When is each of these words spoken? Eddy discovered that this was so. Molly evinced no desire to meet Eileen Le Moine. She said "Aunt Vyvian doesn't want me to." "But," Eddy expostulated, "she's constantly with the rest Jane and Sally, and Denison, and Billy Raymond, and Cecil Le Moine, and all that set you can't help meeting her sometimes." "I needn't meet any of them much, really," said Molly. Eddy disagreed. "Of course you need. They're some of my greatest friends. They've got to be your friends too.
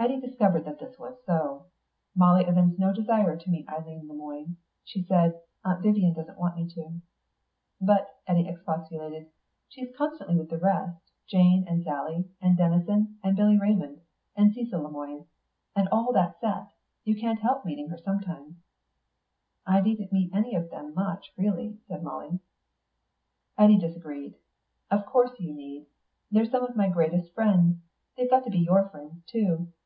Eddy 0.00 0.20
discovered 0.20 0.64
that 0.64 0.78
this 0.78 0.96
was 0.96 1.16
so. 1.26 1.66
Molly 2.14 2.44
evinced 2.44 2.78
no 2.78 2.92
desire 2.92 3.36
to 3.36 3.50
meet 3.50 3.68
Eileen 3.68 4.06
Le 4.06 4.14
Moine. 4.14 4.56
She 4.84 5.02
said 5.02 5.40
"Aunt 5.64 5.82
Vyvian 5.82 6.14
doesn't 6.14 6.38
want 6.38 6.54
me 6.56 6.70
to." 6.74 7.00
"But," 7.80 8.08
Eddy 8.28 8.46
expostulated, 8.46 9.26
"she's 9.68 9.88
constantly 9.96 10.36
with 10.36 10.50
the 10.50 10.56
rest 10.58 11.00
Jane 11.28 11.66
and 11.66 11.82
Sally, 11.82 12.28
and 12.40 12.56
Denison, 12.56 13.18
and 13.24 13.34
Billy 13.36 13.58
Raymond, 13.58 14.00
and 14.36 14.52
Cecil 14.54 14.82
Le 14.82 14.88
Moine, 14.88 15.24
and 15.74 15.88
all 15.88 16.12
that 16.12 16.38
set 16.38 16.68
you 17.02 17.16
can't 17.20 17.40
help 17.40 17.64
meeting 17.64 17.88
her 17.88 17.98
sometimes." 17.98 18.54
"I 19.66 19.80
needn't 19.80 20.12
meet 20.12 20.32
any 20.32 20.54
of 20.54 20.70
them 20.70 20.94
much, 20.94 21.32
really," 21.36 21.76
said 21.88 22.04
Molly. 22.04 22.38
Eddy 23.58 23.76
disagreed. 23.78 24.36
"Of 24.92 25.06
course 25.06 25.40
you 25.40 25.52
need. 25.52 25.86
They're 26.30 26.44
some 26.44 26.62
of 26.62 26.76
my 26.76 26.88
greatest 26.88 27.32
friends. 27.34 27.82
They've 28.16 28.30
got 28.30 28.44
to 28.44 28.50
be 28.52 28.58
your 28.60 28.88
friends 28.90 29.24
too. 29.26 29.72